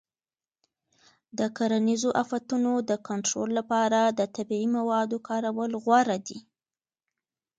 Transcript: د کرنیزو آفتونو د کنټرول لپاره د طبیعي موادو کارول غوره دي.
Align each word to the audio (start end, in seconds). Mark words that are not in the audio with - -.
د 1.37 1.39
کرنیزو 1.57 2.09
آفتونو 2.23 2.71
د 2.89 2.91
کنټرول 3.07 3.49
لپاره 3.59 3.99
د 4.19 4.21
طبیعي 4.35 4.67
موادو 4.77 5.17
کارول 5.27 5.71
غوره 5.83 6.17
دي. 6.27 6.39